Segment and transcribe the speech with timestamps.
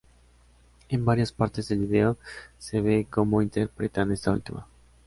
[0.89, 2.17] En varias partes del vídeo
[2.57, 4.65] se ve cómo interpretan esta última.